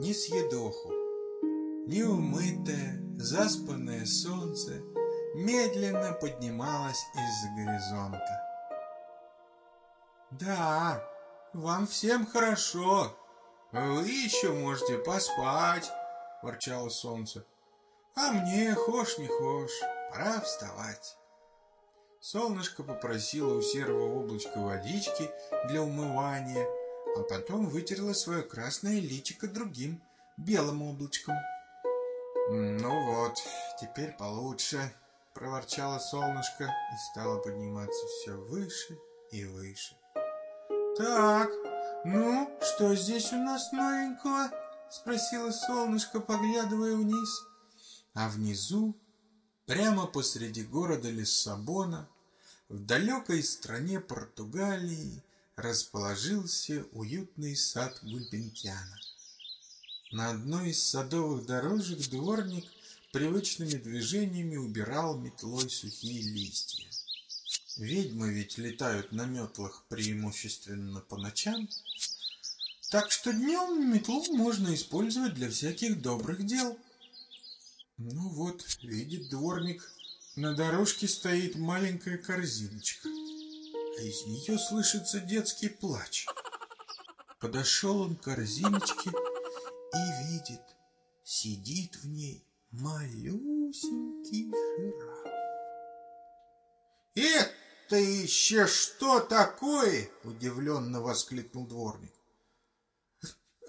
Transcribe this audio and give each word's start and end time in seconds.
несъедоху. 0.00 0.90
Неумытое, 1.86 3.00
заспанное 3.18 4.06
солнце 4.06 4.82
медленно 5.34 6.12
поднималось 6.12 7.04
из-за 7.14 7.48
горизонта. 7.56 8.44
«Да, 10.30 11.04
вам 11.52 11.86
всем 11.86 12.26
хорошо. 12.26 13.14
Вы 13.72 14.08
еще 14.08 14.52
можете 14.52 14.98
поспать»,— 14.98 15.90
ворчало 16.42 16.88
солнце. 16.88 17.44
«А 18.16 18.32
мне, 18.32 18.74
хошь 18.74 19.18
не 19.18 19.26
хошь, 19.26 19.80
пора 20.10 20.40
вставать». 20.40 21.16
Солнышко 22.20 22.82
попросило 22.82 23.54
у 23.54 23.60
серого 23.60 24.20
облачка 24.20 24.58
водички 24.58 25.30
для 25.68 25.82
умывания, 25.82 26.66
а 27.16 27.22
потом 27.22 27.68
вытерло 27.68 28.12
свое 28.12 28.42
красное 28.42 29.00
личико 29.00 29.46
другим, 29.46 30.02
белым 30.36 30.82
облачком. 30.82 31.36
«Ну 32.50 33.04
вот, 33.06 33.38
теперь 33.80 34.12
получше»,— 34.12 34.92
проворчало 35.34 35.98
солнышко 35.98 36.64
и 36.64 36.96
стало 37.12 37.38
подниматься 37.38 38.06
все 38.06 38.32
выше 38.32 38.98
и 39.30 39.44
выше. 39.44 39.96
«Так, 40.96 41.50
ну, 42.04 42.50
что 42.60 42.94
здесь 42.94 43.32
у 43.32 43.36
нас 43.36 43.72
новенького?»— 43.72 44.50
спросила 44.90 45.50
солнышко, 45.50 46.20
поглядывая 46.20 46.94
вниз. 46.94 47.44
А 48.12 48.28
внизу, 48.28 48.94
прямо 49.66 50.06
посреди 50.06 50.62
города 50.62 51.10
Лиссабона, 51.10 52.08
в 52.68 52.78
далекой 52.78 53.42
стране 53.42 54.00
Португалии, 54.00 55.22
расположился 55.56 56.84
уютный 56.92 57.56
сад 57.56 57.98
Гульбентяна. 58.02 58.98
На 60.10 60.30
одной 60.30 60.70
из 60.70 60.82
садовых 60.82 61.46
дорожек 61.46 62.08
дворник 62.08 62.64
привычными 63.12 63.74
движениями 63.74 64.56
убирал 64.56 65.18
метлой 65.18 65.70
сухие 65.70 66.22
листья. 66.22 66.86
Ведьмы 67.76 68.32
ведь 68.32 68.58
летают 68.58 69.12
на 69.12 69.26
метлах 69.26 69.84
преимущественно 69.88 71.00
по 71.00 71.16
ночам, 71.16 71.68
так 72.90 73.10
что 73.10 73.32
днем 73.32 73.92
метлу 73.92 74.24
можно 74.36 74.72
использовать 74.74 75.34
для 75.34 75.50
всяких 75.50 76.00
добрых 76.00 76.46
дел. 76.46 76.78
Ну 77.98 78.28
вот, 78.28 78.64
видит 78.82 79.28
дворник, 79.28 79.90
на 80.36 80.54
дорожке 80.54 81.08
стоит 81.08 81.56
маленькая 81.56 82.18
корзиночка, 82.18 83.08
а 83.96 84.00
из 84.02 84.26
нее 84.26 84.58
слышится 84.58 85.20
детский 85.20 85.68
плач. 85.68 86.26
Подошел 87.40 88.00
он 88.00 88.16
к 88.16 88.22
корзиночке 88.22 89.10
и 89.10 90.24
видит, 90.26 90.62
сидит 91.22 91.96
в 91.96 92.06
ней 92.06 92.44
малюсенький 92.70 94.50
жираф. 94.76 95.34
«Это 97.14 97.96
еще 97.96 98.66
что 98.66 99.20
такое?»— 99.20 100.10
удивленно 100.24 101.00
воскликнул 101.00 101.66
дворник. 101.66 102.12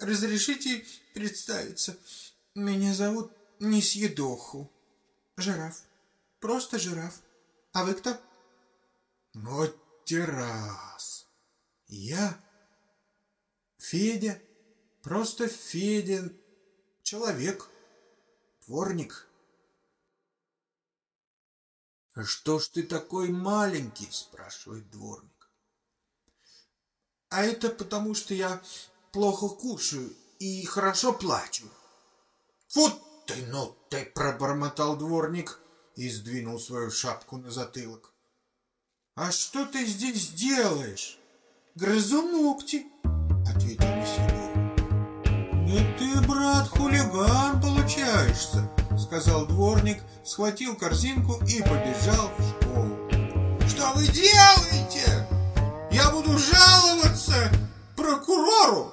«Разрешите 0.00 0.84
представиться? 1.14 1.96
Меня 2.54 2.94
зовут 2.94 3.32
Несъедоху. 3.60 4.70
Жираф. 5.36 5.82
Просто 6.40 6.78
жираф. 6.78 7.20
А 7.72 7.84
вы 7.84 7.94
кто?» 7.94 8.18
«Вот 9.34 9.76
террас. 10.06 11.26
Я 11.88 12.40
Федя. 13.78 14.40
Просто 15.02 15.48
Федя. 15.48 16.32
Человек. 17.02 17.68
Дворник». 18.66 19.28
«Что 22.24 22.58
ж 22.58 22.68
ты 22.68 22.82
такой 22.82 23.28
маленький?»– 23.28 24.08
спрашивает 24.10 24.90
дворник. 24.90 25.50
«А 27.28 27.44
это 27.44 27.68
потому, 27.68 28.14
что 28.14 28.32
я 28.32 28.62
плохо 29.12 29.48
кушаю 29.48 30.16
и 30.38 30.64
хорошо 30.64 31.12
плачу». 31.12 31.68
«Фу 32.68 32.88
ты, 33.26 33.46
ну 33.48 33.76
ты!»– 33.90 34.06
пробормотал 34.14 34.96
дворник 34.96 35.60
и 35.94 36.08
сдвинул 36.08 36.58
свою 36.58 36.90
шапку 36.90 37.36
на 37.36 37.50
затылок. 37.50 38.15
«А 39.18 39.32
что 39.32 39.64
ты 39.64 39.86
здесь 39.86 40.28
делаешь?» 40.28 41.18
«Грызу 41.74 42.20
ногти»,— 42.20 42.86
ответил 43.48 43.88
Веселов. 43.96 44.56
«Не 45.64 45.80
ты, 45.96 46.20
брат, 46.28 46.68
хулиган 46.68 47.58
получаешься»,— 47.58 48.70
сказал 48.98 49.46
дворник, 49.46 50.02
схватил 50.22 50.76
корзинку 50.76 51.42
и 51.46 51.62
побежал 51.62 52.30
в 52.36 52.42
школу. 52.50 53.66
«Что 53.66 53.92
вы 53.94 54.06
делаете? 54.08 55.26
Я 55.90 56.10
буду 56.10 56.36
жаловаться 56.36 57.50
прокурору!» 57.96 58.92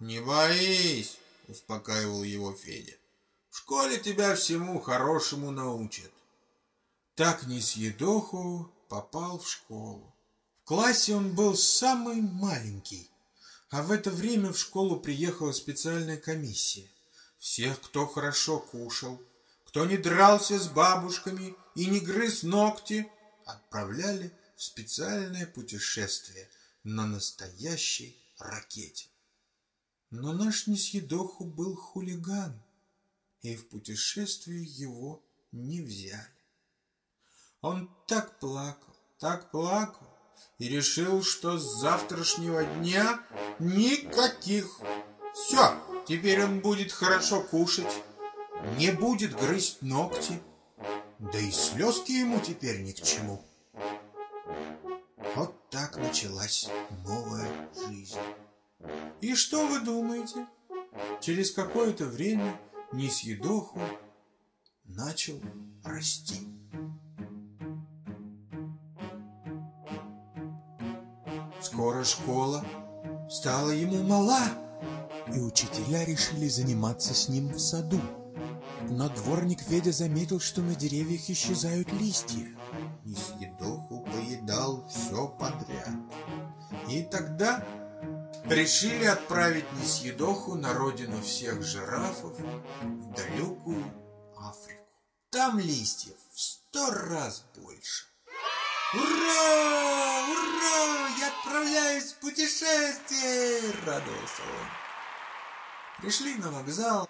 «Не 0.00 0.18
боись!»— 0.18 1.16
успокаивал 1.46 2.24
его 2.24 2.52
Федя. 2.54 2.94
«В 3.50 3.58
школе 3.58 3.98
тебя 3.98 4.34
всему 4.34 4.80
хорошему 4.80 5.52
научат». 5.52 6.10
Так 7.14 7.46
Несъедоху 7.46 8.72
попал 8.92 9.38
в 9.38 9.48
школу. 9.48 10.14
В 10.60 10.64
классе 10.66 11.14
он 11.14 11.34
был 11.34 11.56
самый 11.56 12.20
маленький, 12.20 13.10
а 13.70 13.82
в 13.82 13.90
это 13.90 14.10
время 14.10 14.52
в 14.52 14.58
школу 14.58 15.00
приехала 15.00 15.52
специальная 15.52 16.18
комиссия. 16.18 16.90
Всех, 17.38 17.80
кто 17.80 18.06
хорошо 18.06 18.58
кушал, 18.60 19.18
кто 19.64 19.86
не 19.86 19.96
дрался 19.96 20.58
с 20.58 20.68
бабушками 20.68 21.54
и 21.74 21.86
не 21.86 22.00
грыз 22.00 22.42
ногти, 22.42 23.10
отправляли 23.46 24.30
в 24.56 24.62
специальное 24.62 25.46
путешествие 25.46 26.50
на 26.84 27.06
настоящей 27.06 28.22
ракете. 28.38 29.08
Но 30.10 30.34
наш 30.34 30.66
несъедоху 30.66 31.46
был 31.46 31.76
хулиган, 31.76 32.62
и 33.40 33.56
в 33.56 33.70
путешествие 33.70 34.62
его 34.62 35.24
не 35.50 35.80
взяли. 35.80 36.41
Он 37.62 37.90
так 38.06 38.38
плакал, 38.38 38.94
так 39.18 39.50
плакал, 39.50 40.06
и 40.58 40.68
решил, 40.68 41.22
что 41.22 41.58
с 41.58 41.80
завтрашнего 41.80 42.64
дня 42.64 43.20
никаких. 43.58 44.80
Все, 45.34 45.74
Теперь 46.04 46.42
он 46.42 46.60
будет 46.60 46.90
хорошо 46.90 47.42
кушать, 47.42 48.02
не 48.76 48.90
будет 48.90 49.36
грызть 49.36 49.82
ногти, 49.82 50.40
да 51.18 51.38
и 51.38 51.50
слезки 51.50 52.12
ему 52.12 52.40
теперь 52.40 52.82
ни 52.82 52.92
к 52.92 53.00
чему. 53.02 53.44
Вот 55.36 55.70
так 55.70 55.96
началась 55.96 56.68
новая 57.06 57.48
жизнь. 57.74 58.18
И 59.20 59.34
что 59.36 59.66
вы 59.66 59.80
думаете? 59.80 60.46
Через 61.20 61.52
какое-то 61.52 62.06
время 62.06 62.60
Несъедоху 62.92 63.80
начал 64.84 65.40
расти. 65.84 66.48
Скоро 71.62 72.02
школа 72.04 72.64
стала 73.30 73.70
ему 73.70 74.02
мала 74.02 74.42
и 75.32 75.38
учителя 75.38 76.04
решили 76.04 76.48
заниматься 76.48 77.14
с 77.14 77.28
ним 77.28 77.48
в 77.52 77.58
саду. 77.58 78.00
Но 78.90 79.08
дворник 79.08 79.60
Федя 79.60 79.92
заметил, 79.92 80.40
что 80.40 80.60
на 80.60 80.74
деревьях 80.74 81.30
исчезают 81.30 81.92
листья. 81.92 82.48
Несъедоху 83.04 84.00
поедал 84.00 84.88
все 84.88 85.28
подряд. 85.28 85.88
И 86.88 87.04
тогда 87.04 87.64
решили 88.46 89.04
отправить 89.04 89.70
Несъедоху 89.80 90.56
на 90.56 90.74
родину 90.74 91.22
всех 91.22 91.62
жирафов 91.62 92.36
в 92.82 93.14
далекую 93.14 93.84
Африку. 94.36 94.82
Там 95.30 95.60
листьев 95.60 96.16
в 96.32 96.40
сто 96.40 96.90
раз 96.90 97.44
больше. 97.56 98.06
«Ура! 98.94 100.26
Ура! 100.28 100.71
Отправляюсь 101.62 102.12
в 102.12 102.16
путешествие!»— 102.16 103.60
радовался 103.86 104.42
он. 104.42 106.02
Пришли 106.02 106.34
на 106.34 106.50
вокзал. 106.50 107.08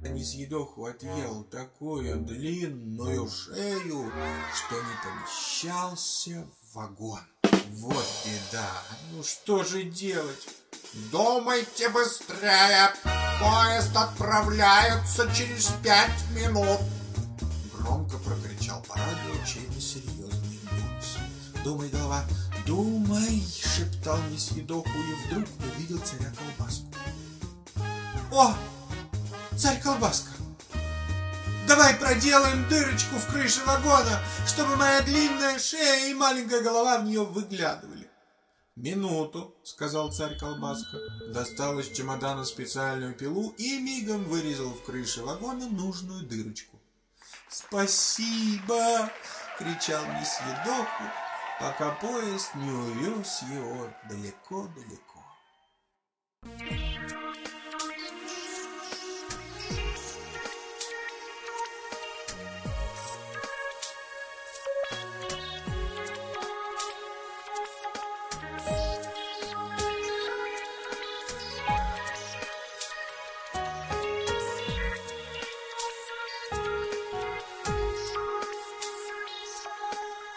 Несъедоху 0.00 0.84
отъел 0.84 1.44
такую 1.44 2.18
длинную 2.20 3.26
шею, 3.30 4.12
что 4.54 4.74
не 4.76 4.94
помещался 5.02 6.46
в 6.46 6.74
вагон. 6.74 7.20
Вот 7.70 8.04
беда. 8.26 8.70
Ну 9.12 9.22
что 9.22 9.64
же 9.64 9.84
делать? 9.84 10.46
Думайте 11.10 11.88
быстрее! 11.88 12.92
Поезд 13.40 13.96
отправляется 13.96 15.34
через 15.34 15.68
пять 15.82 16.28
минут! 16.32 16.80
Громко 17.72 18.18
прокричал 18.18 18.82
по 18.82 18.94
радио 18.96 19.46
чей-то 19.46 19.80
серьезный 19.80 20.60
голос. 20.70 21.16
Думай, 21.64 21.88
голова, 21.88 22.22
думай, 22.66 23.42
шептал 23.62 24.18
Несъедоху 24.30 24.88
и 24.88 25.26
вдруг 25.26 25.48
увидел 25.60 25.98
царя 25.98 26.32
колбаску. 26.36 26.86
О, 28.32 28.54
царь 29.56 29.80
колбаска, 29.80 30.30
давай 31.66 31.94
проделаем 31.94 32.68
дырочку 32.68 33.16
в 33.16 33.32
крыше 33.32 33.60
вагона, 33.64 34.20
чтобы 34.46 34.76
моя 34.76 35.02
длинная 35.02 35.58
шея 35.58 36.10
и 36.10 36.14
маленькая 36.14 36.62
голова 36.62 36.98
в 36.98 37.04
нее 37.04 37.24
выглядывали. 37.24 38.04
«Минуту»,— 38.76 39.54
сказал 39.62 40.12
царь 40.12 40.36
Колбаска, 40.36 40.98
достал 41.28 41.78
из 41.78 41.96
чемодана 41.96 42.44
специальную 42.44 43.14
пилу 43.14 43.50
и 43.56 43.78
мигом 43.78 44.24
вырезал 44.24 44.70
в 44.70 44.82
крыше 44.82 45.22
вагона 45.22 45.68
нужную 45.68 46.26
дырочку. 46.26 46.80
«Спасибо!»— 47.48 49.08
кричал 49.58 50.04
месье 50.06 50.60
Доху, 50.66 51.04
пока 51.60 51.90
поезд 51.92 52.54
не 52.54 52.70
увез 52.70 53.42
его 53.42 53.88
далеко-далеко. 54.08 55.24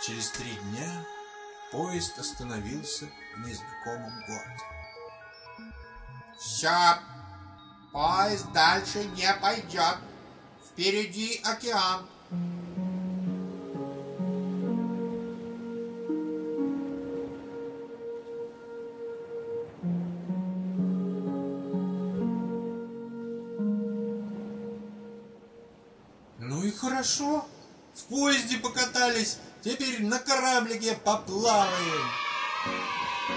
Через 0.07 0.29
три 0.29 0.49
дня 0.71 1.05
поезд 1.69 2.17
остановился 2.17 3.09
в 3.35 3.45
незнакомом 3.45 4.13
городе. 4.25 4.63
Все, 6.39 6.97
поезд 7.91 8.49
дальше 8.53 9.03
не 9.03 9.27
пойдет. 9.41 9.97
Впереди 10.65 11.41
океан. 11.43 12.07
Ну 26.39 26.63
и 26.63 26.71
хорошо. 26.71 27.45
В 27.93 28.03
поезде 28.03 28.57
покатались, 28.59 29.39
теперь 29.67 30.01
на 30.03 30.19
кораблике 30.19 30.97
поплаваем. 31.03 32.07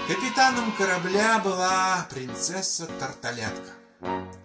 Капитаном 0.07 0.71
корабля 0.77 1.39
была 1.39 2.07
принцесса 2.09 2.87
Тарталятка. 2.99 3.71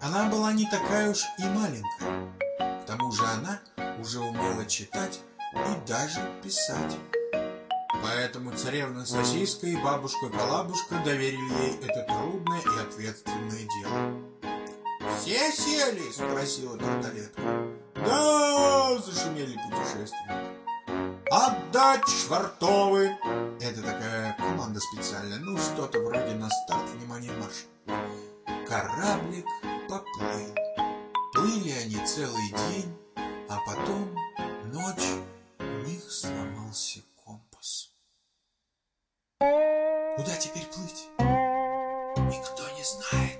Она 0.01 0.25
была 0.29 0.51
не 0.51 0.69
такая 0.69 1.09
уж 1.09 1.21
и 1.39 1.43
маленькая. 1.43 2.33
К 2.81 2.85
тому 2.85 3.11
же 3.11 3.23
она 3.23 3.61
уже 3.99 4.19
умела 4.19 4.65
читать 4.65 5.21
и 5.53 5.87
даже 5.87 6.19
писать. 6.43 6.97
Поэтому 8.03 8.51
царевна 8.51 9.05
Сосиска 9.05 9.67
и 9.67 9.75
бабушка 9.77 10.29
Колабушка 10.29 10.95
доверили 11.05 11.63
ей 11.63 11.79
это 11.81 12.03
трудное 12.03 12.59
и 12.61 12.79
ответственное 12.79 13.65
дело. 13.79 15.17
Все 15.19 15.51
сели? 15.51 16.11
Спросила 16.11 16.77
Тарталетка. 16.77 17.41
Да, 17.95 18.97
зашумели 18.99 19.57
путешественники. 19.69 20.46
Отдать 21.39 22.09
швартовы! 22.09 23.15
Это 23.61 23.83
такая 23.83 24.35
команда 24.39 24.79
специальная, 24.79 25.37
ну 25.37 25.55
что-то 25.59 25.99
вроде 25.99 26.33
на 26.33 26.49
старт, 26.49 26.89
внимание, 26.89 27.31
марш. 27.33 27.65
Кораблик 28.67 29.45
поплыл. 29.87 30.55
Плыли 31.35 31.73
они 31.83 32.03
целый 32.07 32.49
день, 32.71 32.97
а 33.49 33.59
потом 33.67 34.15
ночь 34.73 35.11
у 35.59 35.87
них 35.87 36.11
сломался 36.11 37.01
компас. 37.23 37.91
Куда 39.37 40.35
теперь 40.37 40.65
плыть? 40.65 41.07
Никто 41.19 42.63
не 42.75 42.83
знает. 42.83 43.36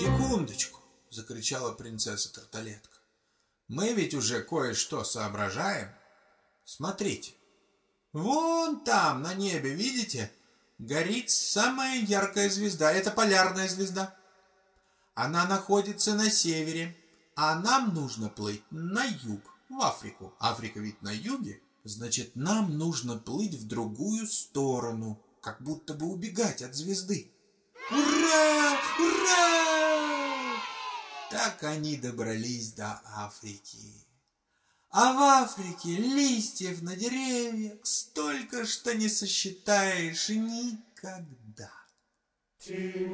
Секундочку, 0.00 0.80
закричала 1.10 1.72
принцесса 1.72 2.32
Тарталетка. 2.32 2.96
Мы 3.68 3.92
ведь 3.92 4.14
уже 4.14 4.42
кое-что 4.42 5.04
соображаем. 5.04 5.90
Смотрите. 6.64 7.32
Вон 8.14 8.82
там, 8.82 9.20
на 9.20 9.34
небе, 9.34 9.74
видите, 9.74 10.32
горит 10.78 11.28
самая 11.28 12.00
яркая 12.00 12.48
звезда. 12.48 12.90
Это 12.90 13.10
полярная 13.10 13.68
звезда. 13.68 14.16
Она 15.14 15.44
находится 15.46 16.14
на 16.14 16.30
севере, 16.30 16.96
а 17.36 17.60
нам 17.60 17.92
нужно 17.92 18.30
плыть 18.30 18.62
на 18.70 19.04
юг, 19.04 19.42
в 19.68 19.82
Африку. 19.82 20.32
Африка 20.40 20.80
ведь 20.80 21.02
на 21.02 21.12
юге. 21.12 21.60
Значит, 21.84 22.34
нам 22.34 22.78
нужно 22.78 23.18
плыть 23.18 23.52
в 23.52 23.68
другую 23.68 24.26
сторону, 24.26 25.20
как 25.42 25.60
будто 25.60 25.92
бы 25.92 26.06
убегать 26.06 26.62
от 26.62 26.74
звезды. 26.74 27.30
Ура! 27.90 28.78
Ура! 28.98 30.60
Так 31.30 31.62
они 31.64 31.96
добрались 31.96 32.72
до 32.72 33.00
Африки. 33.16 34.06
А 34.90 35.12
в 35.12 35.18
Африке 35.44 35.96
листьев 35.96 36.82
на 36.82 36.96
деревьях 36.96 37.78
столько, 37.84 38.66
что 38.66 38.94
не 38.94 39.08
сосчитаешь 39.08 40.28
никогда. 40.28 41.70
Месье 42.60 43.08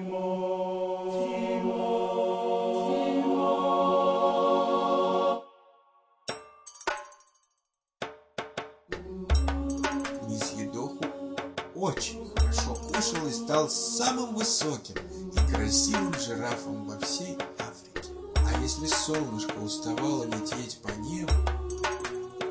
стал 13.56 13.70
самым 13.70 14.34
высоким 14.34 14.96
и 15.32 15.50
красивым 15.50 16.12
жирафом 16.20 16.86
во 16.86 16.98
всей 16.98 17.38
Африке. 17.58 18.10
А 18.36 18.60
если 18.60 18.86
солнышко 18.86 19.56
уставало 19.60 20.24
лететь 20.24 20.78
по 20.82 20.90
небу, 20.90 21.32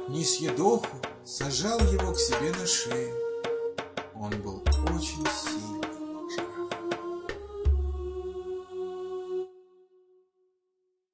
Месье 0.07 0.49
Доху 0.49 0.97
сажал 1.23 1.77
его 1.91 2.11
к 2.11 2.17
себе 2.17 2.51
на 2.59 2.65
шею. 2.65 3.24